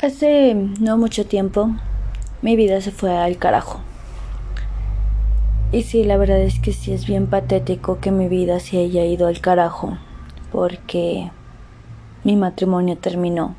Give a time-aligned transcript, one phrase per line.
[0.00, 1.70] Hace no mucho tiempo
[2.40, 3.80] mi vida se fue al carajo.
[5.72, 9.04] Y sí, la verdad es que sí es bien patético que mi vida se haya
[9.04, 9.98] ido al carajo
[10.52, 11.32] porque
[12.22, 13.56] mi matrimonio terminó.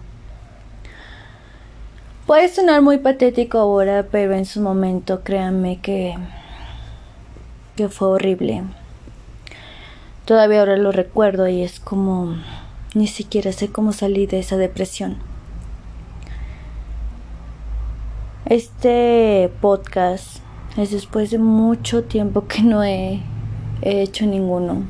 [2.25, 6.15] Puede sonar muy patético ahora, pero en su momento créanme que
[7.75, 8.63] que fue horrible.
[10.23, 12.35] Todavía ahora lo recuerdo y es como
[12.93, 15.28] ni siquiera sé cómo salí de esa depresión.
[18.49, 20.37] Este podcast
[20.75, 23.21] es después de mucho tiempo que no he,
[23.83, 24.85] hecho ninguno.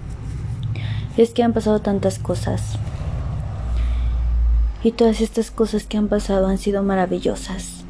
[1.18, 2.80] Es que han pasado tantas cosas.
[4.82, 7.84] Y todas estas cosas que han pasado han sido maravillosas.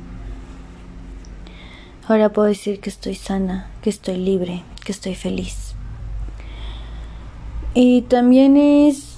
[2.07, 5.75] Ahora puedo decir que estoy sana, que estoy libre, que estoy feliz.
[7.75, 9.09] Y también es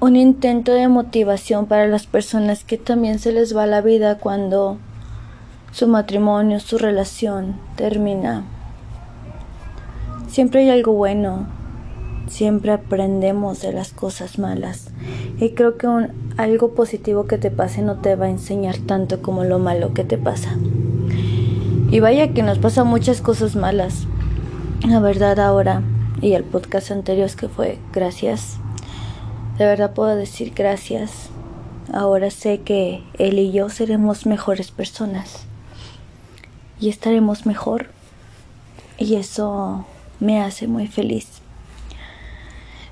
[0.00, 4.78] un intento de motivación para las personas que también se les va la vida cuando
[5.72, 8.44] su matrimonio, su relación termina.
[10.28, 11.46] Siempre hay algo bueno,
[12.28, 14.90] siempre aprendemos de las cosas malas
[15.40, 19.20] y creo que un, algo positivo que te pase no te va a enseñar tanto
[19.20, 20.56] como lo malo que te pasa.
[21.90, 24.06] Y vaya que nos pasa muchas cosas malas.
[24.86, 25.82] La verdad ahora
[26.20, 28.58] y el podcast anterior que fue gracias
[29.58, 31.30] de verdad puedo decir gracias.
[31.92, 35.46] Ahora sé que él y yo seremos mejores personas.
[36.78, 37.88] Y estaremos mejor.
[38.98, 39.84] Y eso
[40.20, 41.40] me hace muy feliz.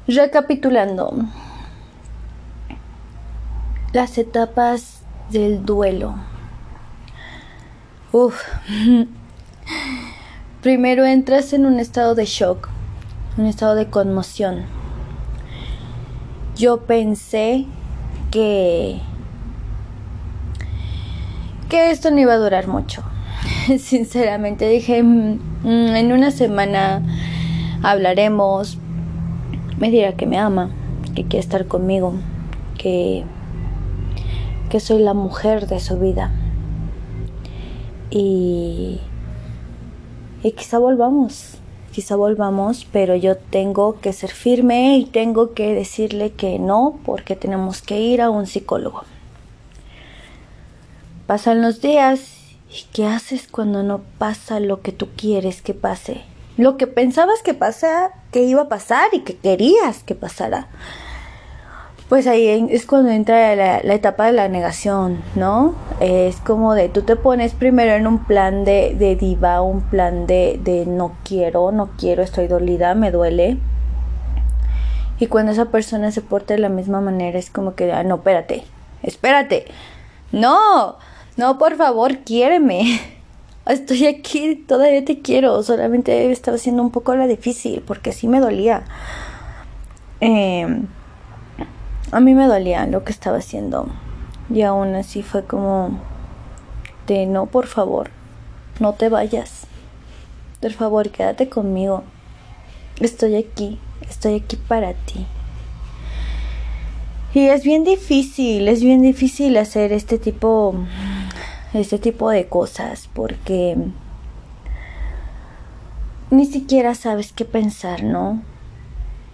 [0.08, 1.14] Recapitulando.
[3.92, 6.16] Las etapas del duelo.
[8.10, 8.42] Uf.
[10.62, 12.68] Primero entras en un estado de shock,
[13.36, 14.75] un estado de conmoción
[16.56, 17.66] yo pensé
[18.30, 18.98] que
[21.68, 23.02] que esto no iba a durar mucho.
[23.78, 27.02] Sinceramente dije, mm, mm, en una semana
[27.82, 28.78] hablaremos,
[29.78, 30.70] me dirá que me ama,
[31.14, 32.14] que quiere estar conmigo,
[32.78, 33.24] que
[34.70, 36.32] que soy la mujer de su vida.
[38.10, 39.00] Y
[40.42, 41.58] y quizá volvamos
[41.96, 47.36] quizá volvamos, pero yo tengo que ser firme y tengo que decirle que no porque
[47.36, 49.04] tenemos que ir a un psicólogo.
[51.26, 52.20] Pasan los días
[52.68, 56.20] y ¿qué haces cuando no pasa lo que tú quieres que pase?
[56.58, 60.68] Lo que pensabas que pasa, que iba a pasar y que querías que pasara
[62.08, 65.74] pues ahí es cuando entra la, etapa de la negación, ¿no?
[66.00, 70.26] Es como de tú te pones primero en un plan de, de diva, un plan
[70.26, 73.58] de, de no quiero, no quiero, estoy dolida, me duele.
[75.18, 78.16] Y cuando esa persona se porta de la misma manera es como que, ah, no,
[78.16, 78.64] espérate,
[79.02, 79.64] espérate.
[80.30, 80.96] No,
[81.36, 83.00] no, por favor, quiéreme.
[83.66, 85.60] Estoy aquí, todavía te quiero.
[85.64, 88.84] Solamente estaba haciendo un poco la difícil porque sí me dolía.
[90.20, 90.82] Eh,
[92.16, 93.88] a mí me dolía lo que estaba haciendo.
[94.48, 96.00] Y aún así fue como
[97.06, 98.08] de no, por favor,
[98.80, 99.66] no te vayas.
[100.62, 102.04] Por favor, quédate conmigo.
[103.00, 103.78] Estoy aquí,
[104.08, 105.26] estoy aquí para ti.
[107.34, 110.74] Y es bien difícil, es bien difícil hacer este tipo
[111.74, 113.76] este tipo de cosas porque
[116.30, 118.40] ni siquiera sabes qué pensar, ¿no?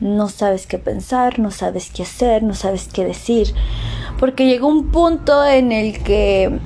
[0.03, 3.55] No sabes qué pensar, no sabes qué hacer, no sabes qué decir,
[4.19, 6.59] porque llega un punto en el que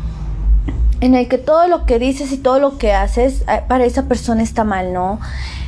[1.03, 4.05] en el que todo lo que dices y todo lo que haces eh, para esa
[4.05, 5.21] persona está mal, ¿no?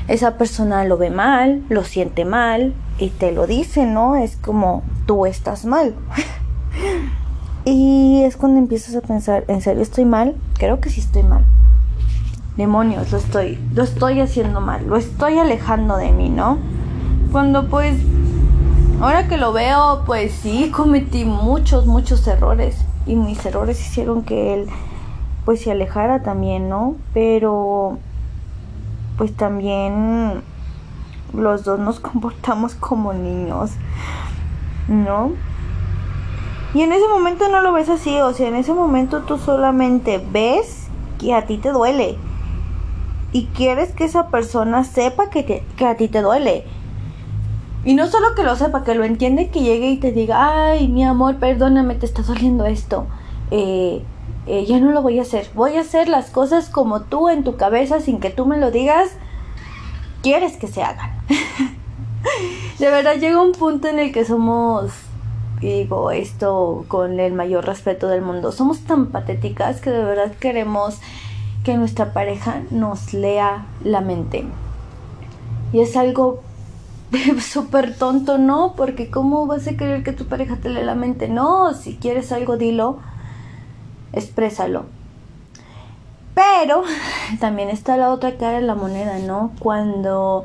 [0.09, 4.17] Esa persona lo ve mal, lo siente mal y te lo dice, ¿no?
[4.17, 5.95] Es como tú estás mal.
[7.67, 10.35] y es cuando empiezas a pensar, ¿en serio estoy mal?
[10.55, 11.45] Creo que sí estoy mal.
[12.57, 16.59] Demonios, lo estoy, lo estoy haciendo mal, lo estoy alejando de mí, ¿no?
[17.33, 18.01] Cuando pues,
[19.01, 22.85] ahora que lo veo, pues sí, cometí muchos, muchos errores.
[23.07, 24.67] Y mis errores hicieron que él
[25.45, 26.97] pues se alejara también, ¿no?
[27.15, 27.99] Pero
[29.17, 30.43] pues también
[31.35, 33.73] los dos nos comportamos como niños,
[34.89, 35.33] ¿no?
[36.75, 40.23] Y en ese momento no lo ves así, o sea, en ese momento tú solamente
[40.33, 40.89] ves
[41.19, 42.19] que a ti te duele.
[43.33, 46.67] Y quieres que esa persona sepa que, que a ti te duele.
[47.89, 50.89] Y no solo que lo sepa, que lo entiende, que llegue y te diga, ay,
[50.89, 53.07] mi amor, perdóname, te está doliendo esto.
[53.51, 54.03] Eh,
[54.47, 55.49] eh, ya no lo voy a hacer.
[55.55, 58.71] Voy a hacer las cosas como tú en tu cabeza, sin que tú me lo
[58.71, 59.09] digas,
[60.23, 61.13] quieres que se hagan.
[62.79, 64.93] de verdad llega un punto en el que somos
[65.63, 70.99] digo esto con el mayor respeto del mundo, somos tan patéticas que de verdad queremos
[71.65, 74.45] que nuestra pareja nos lea la mente.
[75.73, 76.43] Y es algo
[77.41, 78.75] súper tonto, ¿no?
[78.77, 81.29] Porque ¿cómo vas a querer que tu pareja te lea la mente?
[81.29, 82.99] No, si quieres algo, dilo,
[84.13, 84.87] exprésalo.
[86.35, 86.83] Pero
[87.41, 89.53] también está la otra cara de la moneda, ¿no?
[89.59, 90.45] Cuando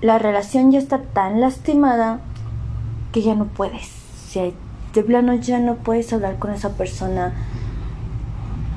[0.00, 2.20] la relación ya está tan lastimada
[3.12, 3.88] que ya no puedes.
[4.28, 4.54] Si
[4.94, 7.32] de plano ya no puedes hablar con esa persona.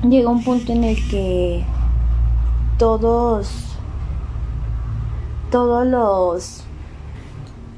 [0.08, 1.64] Llega un punto en el que
[2.78, 3.71] todos
[5.52, 6.64] todos los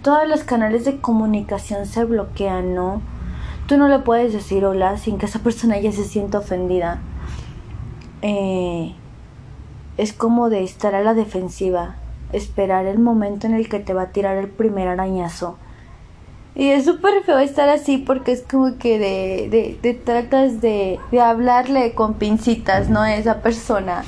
[0.03, 3.03] todos los canales de comunicación se bloquean, ¿no?
[3.67, 7.01] Tú no le puedes decir hola sin que esa persona ya se sienta ofendida.
[8.23, 8.95] Eh,
[9.97, 11.97] es como de estar a la defensiva,
[12.33, 15.57] esperar el momento en el que te va a tirar el primer arañazo.
[16.55, 21.01] Y es súper feo estar así porque es como que de, de, de tratas de,
[21.11, 23.01] de hablarle con pincitas, ¿no?
[23.01, 24.05] A esa persona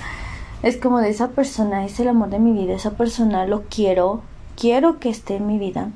[0.66, 4.22] es como de esa persona, es el amor de mi vida, esa persona lo quiero,
[4.56, 5.90] quiero que esté en mi vida.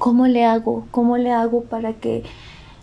[0.00, 0.88] ¿Cómo le hago?
[0.90, 2.24] ¿Cómo le hago para que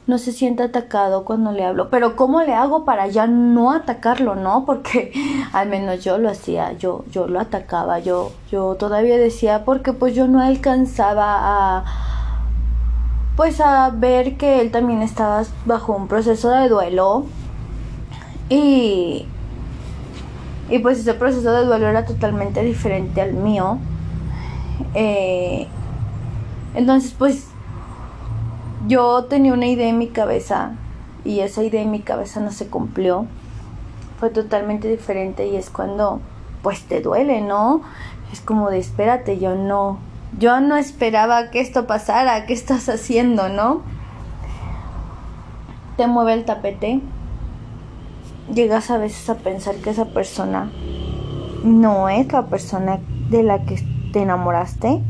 [0.07, 1.89] no se sienta atacado cuando le hablo?
[1.89, 4.63] Pero ¿cómo le hago para ya no atacarlo, no?
[4.65, 5.11] Porque
[5.51, 10.15] al menos yo lo hacía, yo yo lo atacaba, yo yo todavía decía porque pues
[10.15, 11.85] yo no alcanzaba a
[13.35, 17.25] pues a ver que él también estaba bajo un proceso de duelo
[18.47, 19.27] y
[20.73, 23.77] y pues ese proceso de duelo era totalmente diferente al mío.
[24.95, 25.67] Eh,
[26.73, 27.45] entonces pues
[28.87, 30.71] yo tenía una idea en mi cabeza
[31.23, 33.27] y esa idea en mi cabeza no se cumplió.
[34.19, 36.21] Fue totalmente diferente y es cuando
[36.63, 37.83] pues te duele, ¿no?
[38.31, 39.99] Es como de espérate, yo no,
[40.39, 43.83] yo no esperaba que esto pasara, ¿qué estás haciendo, no?
[45.97, 46.99] Te mueve el tapete,
[48.51, 50.71] llegas a veces a pensar que esa persona
[51.63, 52.99] no es la persona
[53.29, 53.79] de la que
[54.11, 55.01] te enamoraste.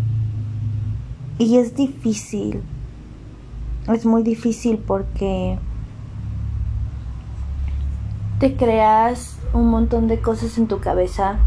[1.39, 2.61] Y es difícil.
[3.87, 5.57] Es muy difícil porque
[8.39, 11.37] te creas un montón de cosas en tu cabeza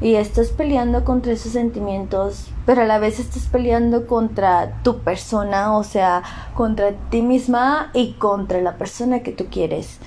[0.00, 5.76] y estás peleando contra esos sentimientos, pero a la vez estás peleando contra tu persona,
[5.76, 6.22] o sea,
[6.54, 9.98] contra ti misma y contra la persona que tú quieres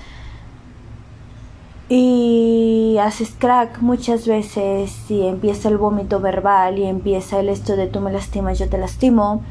[1.88, 7.86] y haces crack muchas veces y empieza el vómito verbal y empieza el esto de
[7.86, 9.42] tú me lastimas, yo te lastimo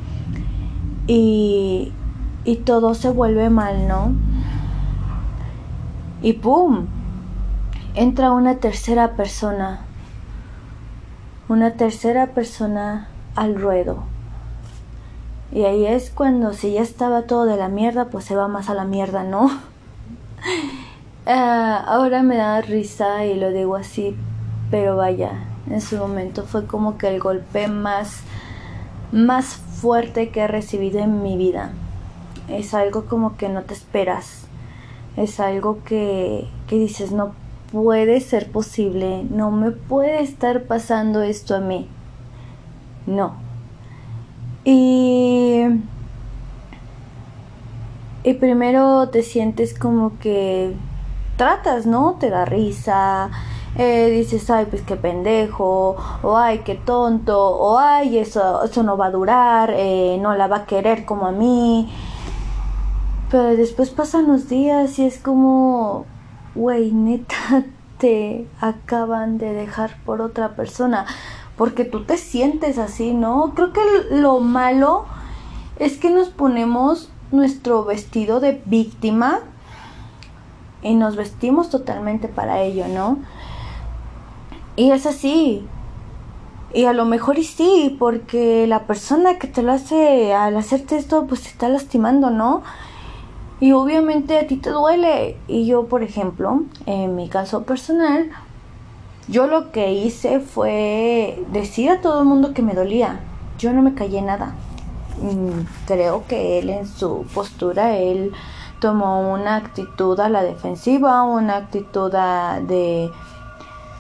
[1.08, 1.92] y,
[2.46, 4.14] y todo se vuelve mal, ¿no?
[6.22, 6.88] Y ¡pum!
[7.96, 9.82] Entra una tercera persona,
[11.50, 14.04] una tercera persona al ruedo.
[15.52, 18.70] Y ahí es cuando si ya estaba todo de la mierda, pues se va más
[18.70, 19.50] a la mierda, ¿no?
[21.26, 24.16] Ah, ahora me da risa y lo digo así,
[24.72, 28.22] pero vaya, en su momento fue como que el golpe más,
[29.12, 31.74] más fuerte que he recibido en mi vida.
[32.48, 34.48] Es algo como que no te esperas.
[35.16, 37.34] Es algo que, que dices, no
[37.72, 41.88] puede ser posible, no me puede estar pasando esto a mí.
[43.06, 43.36] No.
[44.64, 45.66] Y
[48.24, 50.76] y primero te sientes como que
[51.42, 52.18] tratas, ¿no?
[52.20, 53.32] Te da risa,
[53.76, 58.96] eh, dices, ay, pues qué pendejo, o ay, qué tonto, o ay, eso, eso no
[58.96, 61.92] va a durar, eh, no la va a querer como a mí.
[63.32, 66.06] Pero después pasan los días y es como,
[66.54, 67.64] güey, neta,
[67.98, 71.08] te acaban de dejar por otra persona.
[71.58, 73.54] Porque tú te sientes así, ¿no?
[73.56, 73.82] Creo que
[74.12, 75.06] lo malo
[75.80, 79.40] es que nos ponemos nuestro vestido de víctima
[80.82, 83.20] y nos vestimos totalmente para ello, ¿no?
[84.76, 85.68] Y es así.
[86.74, 90.96] Y a lo mejor y sí, porque la persona que te lo hace al hacerte
[90.96, 92.64] esto, pues te está lastimando, ¿no?
[93.60, 95.38] Y obviamente a ti te duele.
[95.48, 98.32] Y yo, por ejemplo, en mi caso personal,
[99.28, 103.20] yo lo que hice fue decir a todo el mundo que me dolía.
[103.60, 104.56] Yo no me callé nada.
[105.22, 108.32] Mm, creo que él en su postura, él
[108.82, 113.12] tomó una actitud a la defensiva, una actitud de,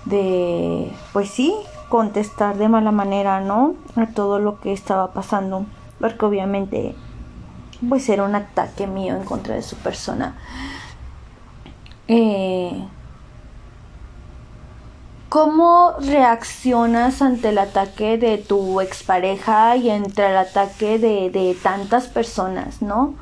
[0.05, 1.55] de, pues sí,
[1.87, 3.75] contestar de mala manera, ¿no?
[3.95, 5.65] A todo lo que estaba pasando,
[5.99, 6.95] porque obviamente,
[7.87, 10.35] pues era un ataque mío en contra de su persona.
[12.07, 12.87] Eh,
[15.29, 22.07] ¿Cómo reaccionas ante el ataque de tu expareja y entre el ataque de, de tantas
[22.07, 23.13] personas, no?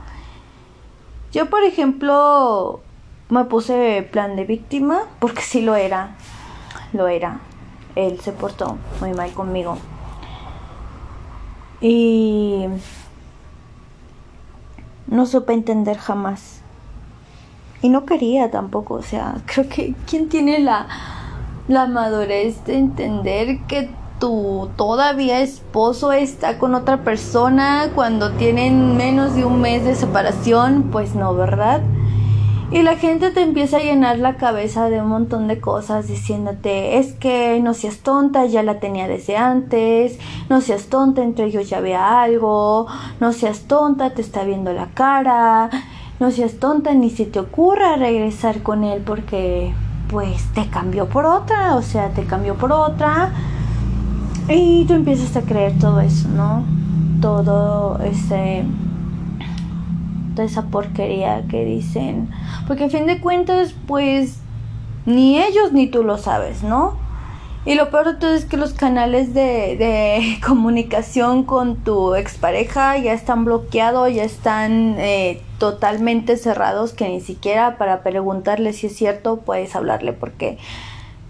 [1.31, 2.81] Yo, por ejemplo,
[3.29, 6.15] me puse plan de víctima porque sí lo era,
[6.93, 7.39] lo era.
[7.95, 9.77] Él se portó muy mal conmigo.
[11.81, 12.65] Y
[15.07, 16.61] no supe entender jamás.
[17.81, 20.87] Y no quería tampoco, o sea, creo que ¿quién tiene la,
[21.67, 23.89] la madurez de entender que
[24.19, 30.89] tu todavía esposo está con otra persona cuando tienen menos de un mes de separación?
[30.91, 31.81] Pues no, ¿verdad?
[32.71, 36.99] Y la gente te empieza a llenar la cabeza de un montón de cosas diciéndote,
[36.99, 41.67] es que no seas tonta, ya la tenía desde antes, no seas tonta, entre ellos
[41.67, 42.85] ya había algo,
[43.19, 45.71] no seas tonta, te está viendo la cara,
[46.19, 49.73] no seas tonta, ni se te ocurra regresar con él porque
[50.09, 53.31] pues te cambió por otra, o sea, te cambió por otra.
[54.49, 56.63] Y tú empiezas a creer todo eso, ¿no?
[57.21, 58.65] Todo ese
[60.43, 62.29] esa porquería que dicen.
[62.67, 64.39] Porque a fin de cuentas, pues
[65.05, 66.97] ni ellos ni tú lo sabes, ¿no?
[67.65, 72.97] Y lo peor de todo es que los canales de, de comunicación con tu expareja
[72.97, 78.95] ya están bloqueados, ya están eh, totalmente cerrados, que ni siquiera para preguntarle si es
[78.95, 80.57] cierto puedes hablarle, porque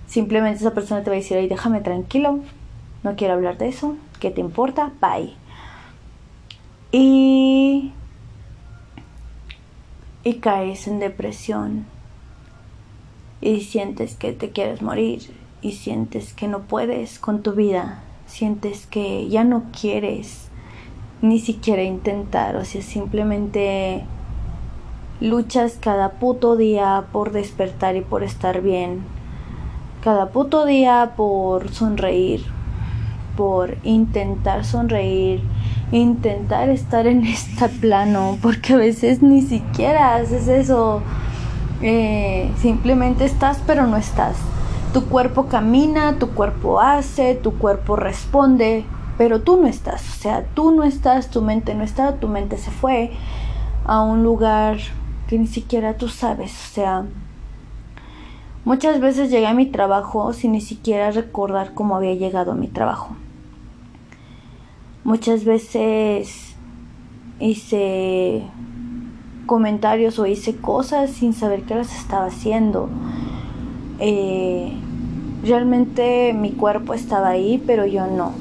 [0.05, 2.39] simplemente esa persona te va a decir, ay, déjame tranquilo,
[3.03, 4.91] no quiero hablar de eso, ¿qué te importa?
[5.01, 5.33] Bye.
[6.91, 7.93] Y
[10.23, 11.85] y caes en depresión.
[13.41, 15.33] Y sientes que te quieres morir.
[15.61, 20.49] Y sientes que no puedes con tu vida, sientes que ya no quieres
[21.21, 24.05] ni siquiera intentar, o sea, simplemente
[25.19, 29.01] luchas cada puto día por despertar y por estar bien,
[30.01, 32.45] cada puto día por sonreír,
[33.39, 35.41] por intentar sonreír,
[35.93, 41.01] intentar estar en este plano, porque a veces ni siquiera haces eso.
[41.81, 44.36] Eh, simplemente estás, pero no estás.
[44.91, 48.84] Tu cuerpo camina, tu cuerpo hace, tu cuerpo responde,
[49.17, 50.01] pero tú no estás.
[50.01, 53.12] O sea, tú no estás, tu mente no está, tu mente se fue
[53.86, 54.79] a un lugar
[55.29, 56.51] que ni siquiera tú sabes.
[56.51, 57.05] O sea,
[58.65, 62.67] muchas veces llegué a mi trabajo sin ni siquiera recordar cómo había llegado a mi
[62.67, 63.15] trabajo.
[65.09, 66.53] Muchas veces
[67.39, 68.43] hice
[69.47, 72.89] comentarios o hice cosas sin saber qué las estaba haciendo.
[73.97, 74.71] Eh,
[75.43, 78.33] realmente mi cuerpo estaba ahí, pero yo no.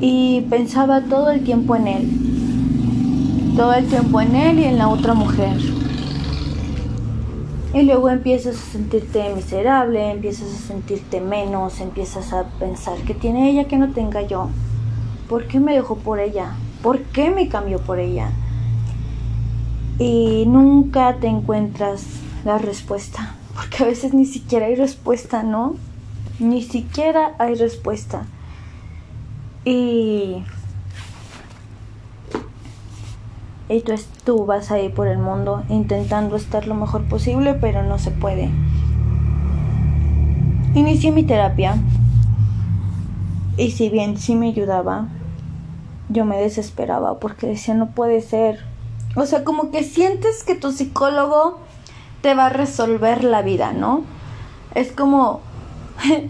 [0.00, 2.10] Y pensaba todo el tiempo en él.
[3.56, 5.75] Todo el tiempo en él y en la otra mujer.
[7.76, 13.50] Y luego empiezas a sentirte miserable, empiezas a sentirte menos, empiezas a pensar que tiene
[13.50, 14.48] ella que no tenga yo.
[15.28, 16.54] ¿Por qué me dejó por ella?
[16.82, 18.30] ¿Por qué me cambió por ella?
[19.98, 22.06] Y nunca te encuentras
[22.46, 25.74] la respuesta, porque a veces ni siquiera hay respuesta, ¿no?
[26.38, 28.24] Ni siquiera hay respuesta.
[29.66, 30.42] Y
[33.68, 33.92] tú,
[34.24, 38.10] tú vas a ir por el mundo intentando estar lo mejor posible, pero no se
[38.10, 38.50] puede.
[40.74, 41.76] Inicié mi terapia
[43.56, 45.08] y si bien sí me ayudaba,
[46.08, 48.60] yo me desesperaba porque decía no puede ser.
[49.16, 51.58] O sea, como que sientes que tu psicólogo
[52.20, 54.04] te va a resolver la vida, ¿no?
[54.74, 55.40] Es como,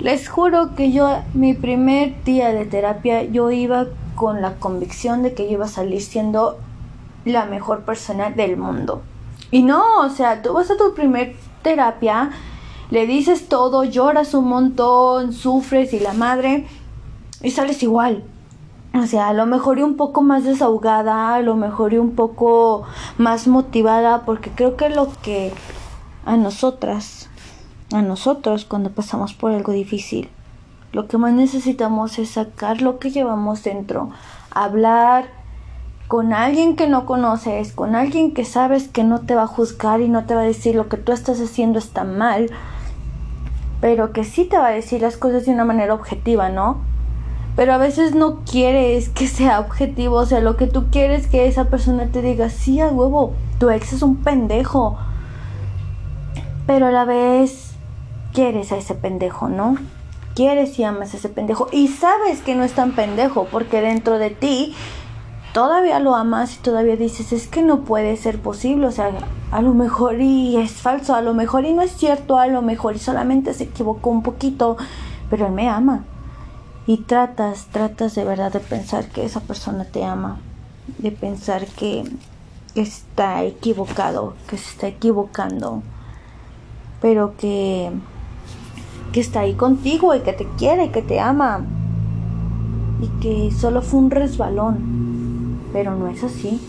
[0.00, 5.34] les juro que yo, mi primer día de terapia, yo iba con la convicción de
[5.34, 6.58] que yo iba a salir siendo
[7.24, 9.02] la mejor persona del mundo.
[9.50, 12.30] Y no, o sea, tú vas a tu primer terapia,
[12.90, 16.66] le dices todo, lloras un montón, sufres y la madre,
[17.42, 18.24] y sales igual.
[18.94, 22.14] O sea, a lo mejor y un poco más desahogada, a lo mejor y un
[22.14, 22.84] poco
[23.18, 25.52] más motivada, porque creo que lo que
[26.24, 27.28] a nosotras,
[27.92, 30.28] a nosotros cuando pasamos por algo difícil,
[30.92, 34.10] lo que más necesitamos es sacar lo que llevamos dentro,
[34.52, 35.26] hablar,
[36.08, 40.00] con alguien que no conoces, con alguien que sabes que no te va a juzgar
[40.00, 42.50] y no te va a decir lo que tú estás haciendo está mal,
[43.80, 46.78] pero que sí te va a decir las cosas de una manera objetiva, ¿no?
[47.56, 51.30] Pero a veces no quieres que sea objetivo, o sea, lo que tú quieres es
[51.30, 54.98] que esa persona te diga, sí, a huevo, tu ex es un pendejo.
[56.66, 57.74] Pero a la vez
[58.32, 59.76] quieres a ese pendejo, ¿no?
[60.34, 64.18] Quieres y amas a ese pendejo y sabes que no es tan pendejo porque dentro
[64.18, 64.74] de ti
[65.54, 69.12] todavía lo amas y todavía dices, es que no puede ser posible, o sea,
[69.52, 72.60] a lo mejor y es falso, a lo mejor y no es cierto, a lo
[72.60, 74.76] mejor y solamente se equivocó un poquito,
[75.30, 76.04] pero él me ama.
[76.88, 80.38] Y tratas, tratas de verdad de pensar que esa persona te ama,
[80.98, 82.02] de pensar que
[82.74, 85.84] está equivocado, que se está equivocando,
[87.00, 87.92] pero que,
[89.12, 91.64] que está ahí contigo y que te quiere, que te ama
[93.00, 95.03] y que solo fue un resbalón,
[95.74, 96.60] pero no es así.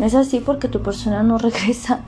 [0.00, 2.00] No es así porque tu persona no regresa.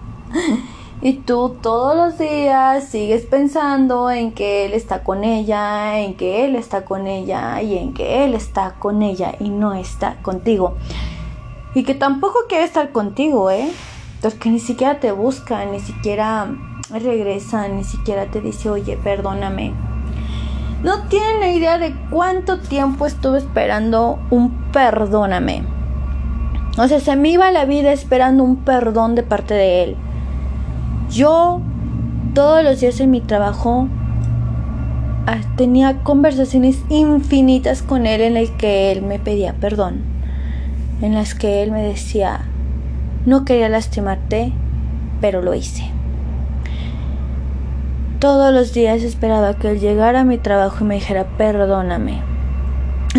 [1.01, 6.45] Y tú todos los días sigues pensando en que él está con ella, en que
[6.45, 10.75] él está con ella y en que él está con ella y no está contigo.
[11.75, 13.71] Y que tampoco quiere estar contigo, ¿eh?
[14.23, 16.49] Porque ni siquiera te busca, ni siquiera
[16.91, 19.75] regresa, ni siquiera te dice, oye, perdóname.
[20.83, 25.76] No tiene idea de cuánto tiempo estuve esperando un perdóname.
[26.79, 29.97] O sea, se me iba la vida esperando un perdón de parte de él.
[31.11, 31.61] Yo
[32.35, 33.89] todos los días en mi trabajo
[35.27, 40.03] ah, tenía conversaciones infinitas con él en las que él me pedía perdón,
[41.01, 42.43] en las que él me decía,
[43.25, 44.53] no quería lastimarte,
[45.23, 45.91] pero lo hice.
[48.19, 52.36] Todos los días esperaba que él llegara a mi trabajo y me dijera perdóname.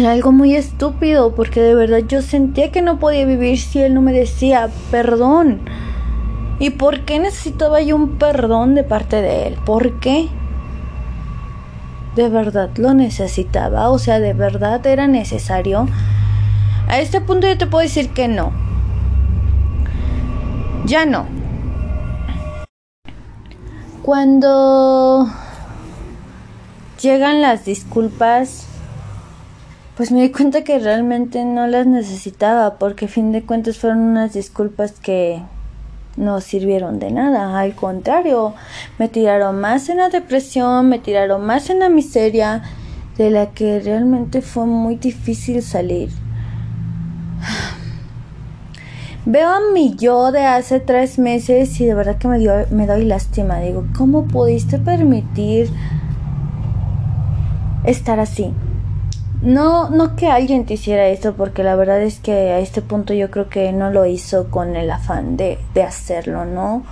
[0.05, 4.01] Algo muy estúpido porque de verdad yo sentía que no podía vivir si él no
[4.01, 5.61] me decía perdón.
[6.59, 9.57] ¿Y por qué necesitaba yo un perdón de parte de él?
[9.65, 10.29] ¿Por qué?
[12.15, 15.87] De verdad lo necesitaba, o sea, de verdad era necesario.
[16.87, 18.51] A este punto yo te puedo decir que no.
[20.85, 21.25] Ya no.
[24.03, 25.27] Cuando
[27.01, 28.67] llegan las disculpas,
[29.97, 33.97] pues me di cuenta que realmente no las necesitaba, porque a fin de cuentas fueron
[34.01, 35.41] unas disculpas que
[36.17, 38.53] no sirvieron de nada, al contrario,
[38.99, 42.61] me tiraron más en la depresión, me tiraron más en la miseria,
[43.17, 46.11] de la que realmente fue muy difícil salir.
[49.25, 52.85] Veo a mi yo de hace tres meses y de verdad que me, dio, me
[52.85, 53.57] doy lástima.
[53.59, 55.71] Digo, ¿cómo pudiste permitir
[57.83, 58.53] estar así?
[59.41, 63.13] No, no que alguien te hiciera esto, porque la verdad es que a este punto
[63.13, 66.83] yo creo que no lo hizo con el afán de, de hacerlo, ¿no?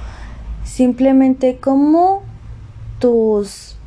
[0.63, 2.21] Simplemente como
[2.99, 3.77] tus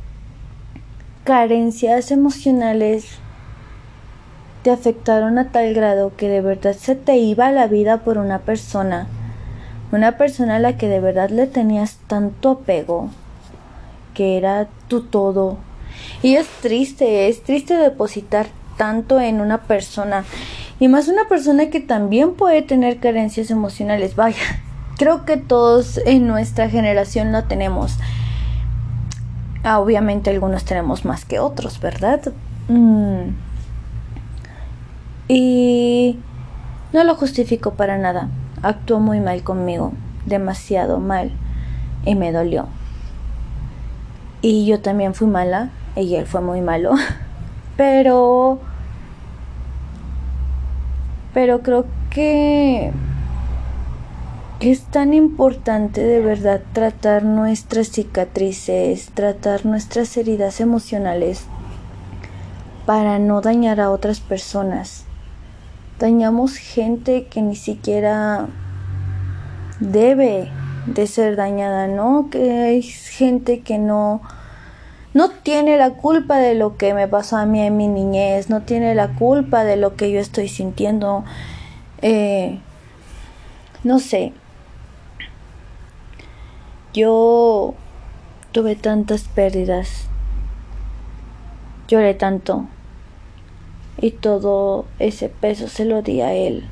[1.23, 3.19] carencias emocionales
[4.63, 8.39] te afectaron a tal grado que de verdad se te iba la vida por una
[8.39, 9.07] persona,
[9.91, 13.09] una persona a la que de verdad le tenías tanto apego,
[14.13, 15.57] que era tu todo,
[16.21, 20.25] y es triste, es triste depositar tanto en una persona.
[20.79, 24.15] Y más una persona que también puede tener carencias emocionales.
[24.15, 24.41] Vaya,
[24.97, 27.97] creo que todos en nuestra generación lo tenemos.
[29.63, 32.21] Ah, obviamente algunos tenemos más que otros, ¿verdad?
[32.69, 33.31] Mm.
[35.27, 36.17] Y
[36.93, 38.29] no lo justifico para nada.
[38.61, 39.93] Actuó muy mal conmigo,
[40.25, 41.31] demasiado mal.
[42.05, 42.67] Y me dolió.
[44.41, 46.93] Y yo también fui mala y él fue muy malo.
[47.77, 48.59] Pero...
[51.33, 52.91] Pero creo que
[54.59, 61.45] es tan importante de verdad tratar nuestras cicatrices, tratar nuestras heridas emocionales
[62.85, 65.05] para no dañar a otras personas.
[65.99, 68.47] Dañamos gente que ni siquiera
[69.79, 70.49] debe
[70.87, 72.29] de ser dañada, ¿no?
[72.29, 74.21] Que hay gente que no
[75.19, 78.61] no tiene la culpa de lo que me pasó a mí en mi niñez, no
[78.61, 81.25] tiene la culpa de lo que yo estoy sintiendo.
[82.01, 82.59] Eh,
[83.83, 84.31] no sé.
[86.93, 87.73] Yo
[88.53, 90.05] tuve tantas pérdidas.
[91.89, 92.69] Lloré tanto.
[93.97, 96.63] Y todo ese peso se lo di a él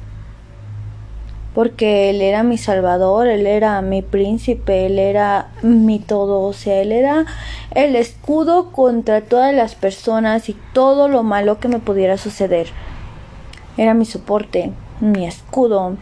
[1.58, 6.84] porque él era mi salvador, él era mi príncipe, él era mi todo, o sea,
[6.84, 7.26] él era
[7.72, 12.68] el escudo contra todas las personas y todo lo malo que me pudiera suceder.
[13.76, 15.98] Era mi soporte, mi escudo,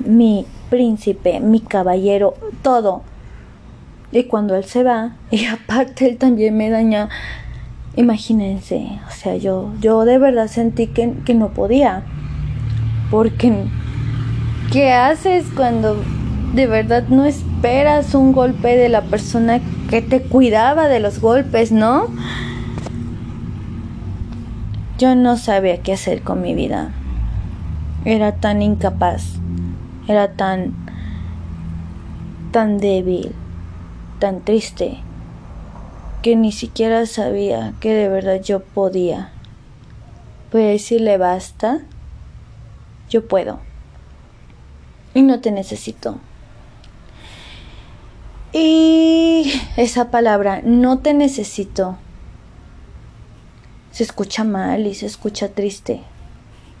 [0.00, 3.02] mi príncipe, mi caballero, todo.
[4.10, 7.08] Y cuando él se va, y aparte él también me daña,
[7.94, 12.02] imagínense, o sea, yo, yo de verdad sentí que, que no podía,
[13.12, 13.68] porque
[14.74, 16.02] ¿Qué haces cuando
[16.52, 21.70] de verdad no esperas un golpe de la persona que te cuidaba de los golpes,
[21.70, 22.08] no?
[24.98, 26.90] Yo no sabía qué hacer con mi vida.
[28.04, 29.36] era tan incapaz,
[30.08, 30.74] era tan
[32.50, 33.32] tan débil,
[34.18, 34.98] tan triste,
[36.20, 39.30] que ni siquiera sabía que de verdad yo podía.
[40.50, 41.82] Puede decirle basta,
[43.08, 43.60] yo puedo.
[45.14, 46.18] Y no te necesito.
[48.52, 51.96] Y esa palabra, no te necesito,
[53.90, 56.02] se escucha mal y se escucha triste.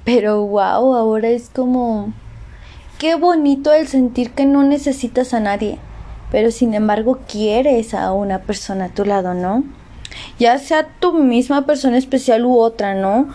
[0.04, 2.12] Pero wow, ahora es como...
[2.98, 5.78] Qué bonito el sentir que no necesitas a nadie,
[6.30, 9.64] pero sin embargo quieres a una persona a tu lado, ¿no?
[10.38, 13.28] Ya sea tu misma persona especial u otra, ¿no?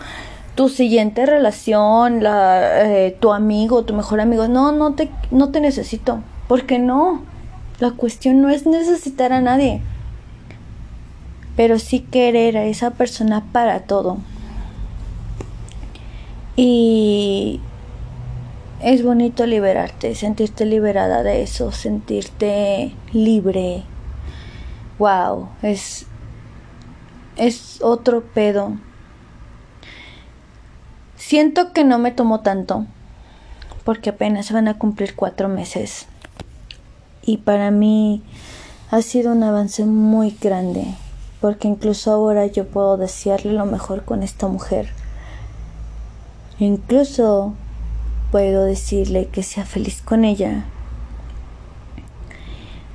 [0.60, 5.58] Tu siguiente relación, la, eh, tu amigo, tu mejor amigo, no, no te, no te
[5.58, 6.22] necesito.
[6.48, 7.22] ¿Por qué no?
[7.78, 9.80] La cuestión no es necesitar a nadie,
[11.56, 14.18] pero sí querer a esa persona para todo.
[16.56, 17.60] Y
[18.82, 23.84] es bonito liberarte, sentirte liberada de eso, sentirte libre.
[24.98, 26.04] Wow, es
[27.36, 28.76] es otro pedo.
[31.30, 32.86] Siento que no me tomó tanto,
[33.84, 36.08] porque apenas van a cumplir cuatro meses
[37.22, 38.24] y para mí
[38.90, 40.96] ha sido un avance muy grande
[41.40, 44.88] porque incluso ahora yo puedo desearle lo mejor con esta mujer.
[46.58, 47.54] Incluso
[48.32, 50.64] puedo decirle que sea feliz con ella.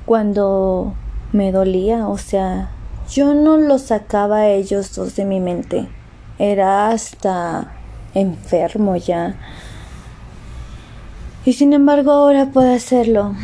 [0.04, 0.92] Cuando
[1.32, 2.68] me dolía, o sea,
[3.08, 5.88] yo no lo sacaba a ellos dos de mi mente.
[6.38, 7.75] Era hasta
[8.16, 9.36] enfermo ya.
[11.44, 13.34] Y sin embargo ahora puedo hacerlo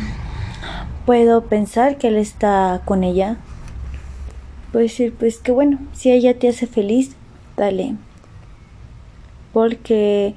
[1.05, 3.37] puedo pensar que él está con ella.
[4.71, 7.15] Puedo decir, pues que bueno, si ella te hace feliz,
[7.57, 7.95] dale.
[9.51, 10.35] Porque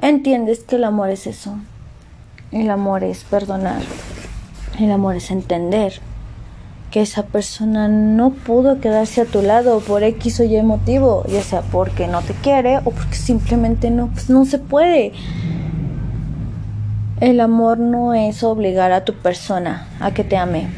[0.00, 1.58] entiendes que el amor es eso.
[2.52, 3.82] El amor es perdonar.
[4.78, 6.00] El amor es entender
[6.90, 11.42] que esa persona no pudo quedarse a tu lado por X o Y motivo, ya
[11.42, 15.12] sea porque no te quiere o porque simplemente no, pues no se puede.
[17.20, 20.68] El amor no es obligar a tu persona a que te ame.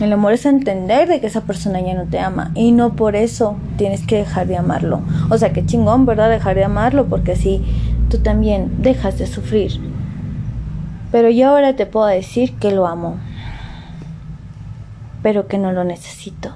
[0.00, 3.16] El amor es entender de que esa persona ya no te ama y no por
[3.16, 5.00] eso tienes que dejar de amarlo.
[5.28, 6.30] O sea, qué chingón, ¿verdad?
[6.30, 7.64] Dejar de amarlo porque así
[8.08, 9.80] tú también dejas de sufrir.
[11.10, 13.16] Pero yo ahora te puedo decir que lo amo,
[15.22, 16.54] pero que no lo necesito.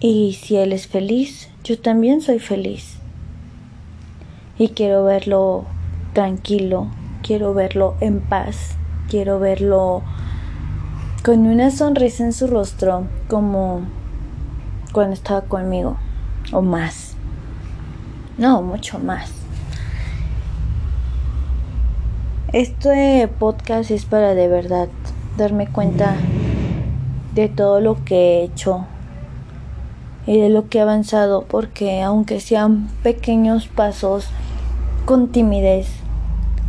[0.00, 2.96] Y si él es feliz, yo también soy feliz.
[4.58, 5.64] Y quiero verlo
[6.12, 6.88] tranquilo,
[7.22, 8.76] quiero verlo en paz,
[9.08, 10.02] quiero verlo
[11.24, 13.82] con una sonrisa en su rostro como
[14.92, 15.96] cuando estaba conmigo
[16.52, 17.14] o más.
[18.38, 19.30] No, mucho más.
[22.52, 24.88] Este podcast es para de verdad
[25.36, 26.14] darme cuenta
[27.34, 28.86] de todo lo que he hecho
[30.26, 34.28] y de lo que he avanzado porque aunque sean pequeños pasos
[35.04, 35.88] con timidez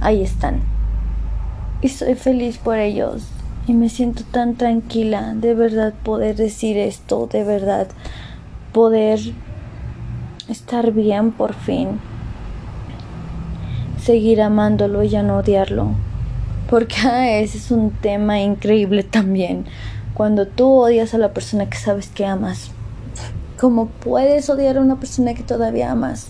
[0.03, 0.61] ahí están.
[1.81, 3.27] Y soy feliz por ellos.
[3.65, 7.87] Y me siento tan tranquila de verdad poder decir esto, de verdad
[8.73, 9.19] poder
[10.49, 11.99] estar bien por fin.
[14.01, 15.91] Seguir amándolo y ya no odiarlo.
[16.73, 19.65] Porque ah, ese es un tema increíble también.
[20.15, 22.71] Cuando tú odias a la persona que sabes que amas.
[23.59, 26.29] ¿Cómo puedes odiar a una persona que todavía amas?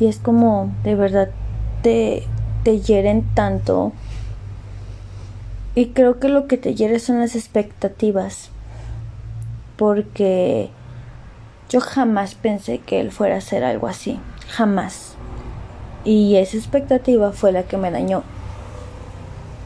[0.00, 1.28] Y es como, de verdad,
[1.82, 2.24] te,
[2.64, 3.92] te hieren tanto.
[5.76, 8.50] Y creo que lo que te hiere son las expectativas.
[9.76, 10.70] Porque
[11.68, 14.18] yo jamás pensé que él fuera a hacer algo así.
[14.48, 15.14] Jamás.
[16.04, 18.24] Y esa expectativa fue la que me dañó.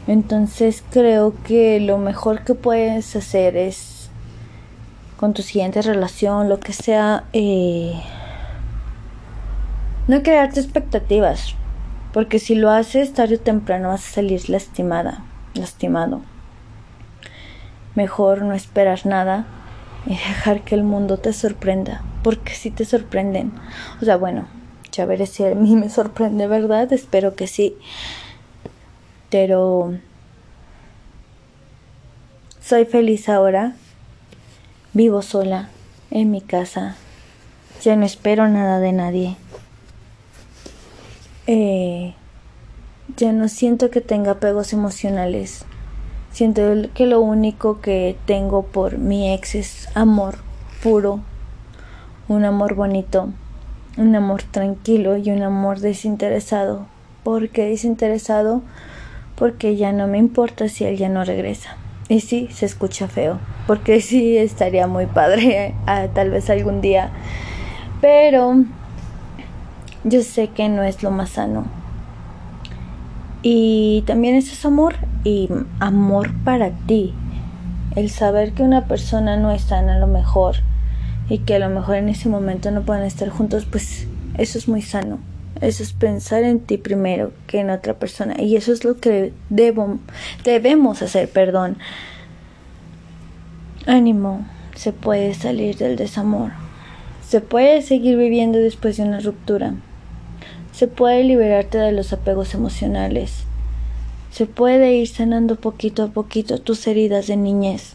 [0.09, 4.09] Entonces creo que lo mejor que puedes hacer es
[5.18, 7.92] con tu siguiente relación, lo que sea, eh,
[10.07, 11.55] no crearte expectativas.
[12.14, 16.23] Porque si lo haces tarde o temprano vas a salir lastimada, lastimado.
[17.94, 19.44] Mejor no esperar nada
[20.07, 23.53] y dejar que el mundo te sorprenda, porque si te sorprenden.
[24.01, 24.47] O sea, bueno,
[24.90, 26.90] ya veré si a mí me sorprende, ¿verdad?
[26.94, 27.77] Espero que sí.
[29.31, 29.99] Pero
[32.61, 33.75] soy feliz ahora.
[34.93, 35.69] Vivo sola
[36.11, 36.97] en mi casa.
[37.83, 39.37] Ya no espero nada de nadie.
[41.47, 42.14] Eh,
[43.17, 45.64] ya no siento que tenga apegos emocionales.
[46.31, 46.62] Siento
[46.95, 50.37] que lo único que tengo por mi ex es amor
[50.83, 51.21] puro,
[52.29, 53.31] un amor bonito,
[53.97, 56.87] un amor tranquilo y un amor desinteresado.
[57.25, 58.62] ¿Por qué desinteresado?
[59.38, 61.77] Porque ya no me importa si él ya no regresa.
[62.09, 65.74] Y sí, se escucha feo, porque sí estaría muy padre
[66.14, 67.11] tal vez algún día.
[68.01, 68.64] Pero
[70.05, 71.66] yo sé que no es lo más sano.
[73.42, 75.48] Y también eso es amor y
[75.79, 77.14] amor para ti.
[77.94, 80.57] El saber que una persona no es sana a lo mejor
[81.29, 84.68] y que a lo mejor en ese momento no pueden estar juntos, pues eso es
[84.68, 85.18] muy sano.
[85.61, 88.40] Eso es pensar en ti primero que en otra persona.
[88.40, 91.79] Y eso es lo que debemos hacer, perdón.
[93.87, 96.53] Ánimo, se puede salir del desamor.
[97.27, 99.75] Se puede seguir viviendo después de una ruptura.
[100.73, 103.44] Se puede liberarte de los apegos emocionales.
[104.31, 107.94] Se puede ir sanando poquito a poquito tus heridas de niñez.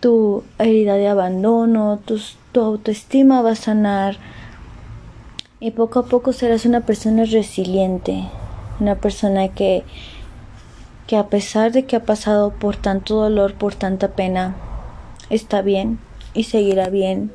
[0.00, 4.18] Tu herida de abandono, tu autoestima va a sanar
[5.62, 8.24] y poco a poco serás una persona resiliente,
[8.80, 9.84] una persona que,
[11.06, 14.56] que a pesar de que ha pasado por tanto dolor, por tanta pena,
[15.30, 16.00] está bien
[16.34, 17.30] y seguirá bien.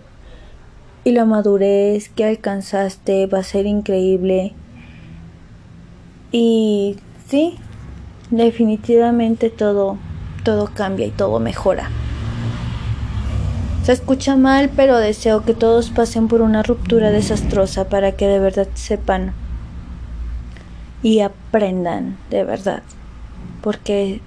[1.05, 4.51] Y la madurez que alcanzaste va a ser increíble.
[6.33, 6.97] Y
[7.29, 7.55] sí,
[8.29, 9.97] definitivamente todo,
[10.43, 11.89] todo cambia y todo mejora.
[13.87, 18.37] Se escucha mal, pero deseo que todos pasen por una ruptura desastrosa para que de
[18.37, 19.31] verdad sepan
[21.01, 22.83] y aprendan de verdad.
[23.61, 24.19] Porque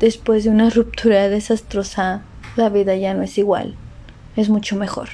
[0.00, 2.22] después de una ruptura desastrosa,
[2.56, 3.74] la vida ya no es igual,
[4.36, 5.10] es mucho mejor.